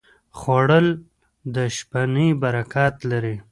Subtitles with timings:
[0.37, 0.87] خوړل
[1.53, 3.35] د شپهنۍ برکت لري